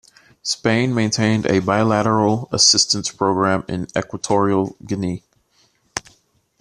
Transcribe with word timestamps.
Spain 0.41 0.95
maintained 0.95 1.45
a 1.45 1.59
bilateral 1.59 2.49
assistance 2.51 3.11
program 3.11 3.63
in 3.67 3.85
Equatorial 3.95 4.75
Guinea. 4.83 5.23